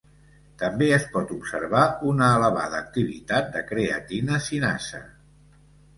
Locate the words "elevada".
2.39-2.79